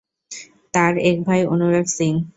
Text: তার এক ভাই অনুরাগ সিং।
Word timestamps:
তার 0.73 0.93
এক 1.01 1.17
ভাই 1.27 1.41
অনুরাগ 1.45 1.85
সিং। 1.87 2.13